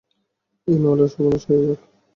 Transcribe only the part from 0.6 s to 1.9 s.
এই মলের সর্বনাশ হয়ে যাক!